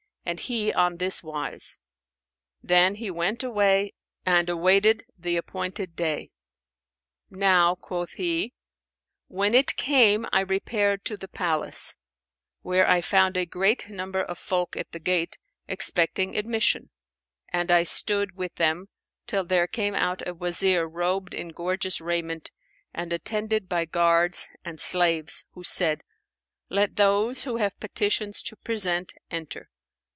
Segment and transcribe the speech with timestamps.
[0.23, 1.77] and he on this wise?"
[2.63, 3.93] Then he went away
[4.25, 6.31] and awaited the appointed day.
[7.29, 11.95] "Now" (quoth he)"when it came, I repaired to the palace,
[12.61, 15.37] where I found a great number of folk at the gate,
[15.67, 16.91] expecting admission;
[17.49, 18.87] and I stood with them,
[19.27, 22.51] till there came out a Wazir robed in gorgeous raiment
[22.93, 26.03] and attended by guards and slaves, who said,
[26.69, 29.69] 'Let those, who have petitions to present, enter.'